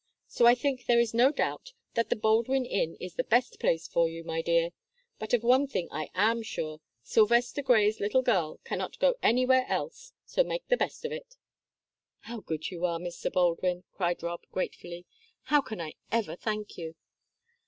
[0.27, 3.87] So I think there is no doubt that the Baldwin Inn is the best place
[3.87, 4.71] for you, my dear;
[5.19, 10.13] but of one thing I am sure Sylvester Grey's little girl cannot go anywhere else,
[10.25, 11.35] so make the best of it."
[12.21, 13.31] "How good you are, Mr.
[13.31, 15.05] Baldwin!" cried Rob, gratefully.
[15.43, 16.95] "How can I ever thank you?"